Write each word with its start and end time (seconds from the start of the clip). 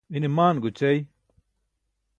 ine 0.17 0.27
maan 0.35 0.57
goćai 0.63 0.97